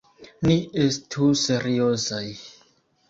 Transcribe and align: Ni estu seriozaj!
Ni 0.47 0.55
estu 0.85 1.29
seriozaj! 1.43 2.25